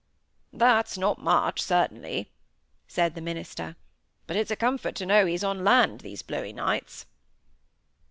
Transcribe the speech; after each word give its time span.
'""That's 0.51 0.97
not 0.97 1.19
much, 1.21 1.61
certainly," 1.61 2.31
said 2.87 3.13
the 3.13 3.21
minister. 3.21 3.75
"But 4.25 4.35
it's 4.35 4.49
a 4.49 4.55
comfort 4.55 4.95
to 4.95 5.05
know 5.05 5.27
he's 5.27 5.43
on 5.43 5.63
land 5.63 5.99
these 6.01 6.23
blowy 6.23 6.53
nights." 6.53 7.05